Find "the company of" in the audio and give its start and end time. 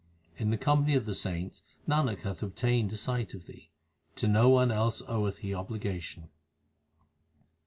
0.49-1.05